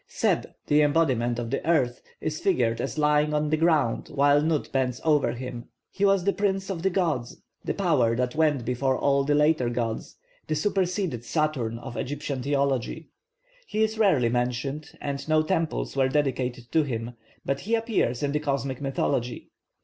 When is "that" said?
8.15-8.33